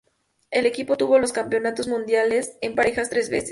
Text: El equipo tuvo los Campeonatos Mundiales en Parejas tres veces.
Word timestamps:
El 0.49 0.65
equipo 0.65 0.97
tuvo 0.97 1.19
los 1.19 1.31
Campeonatos 1.31 1.87
Mundiales 1.87 2.57
en 2.61 2.73
Parejas 2.73 3.11
tres 3.11 3.29
veces. 3.29 3.49